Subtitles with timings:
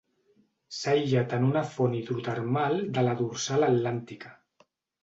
[0.77, 4.35] S'ha aïllat en una font hidrotermal de la Dorsal Atlàntica.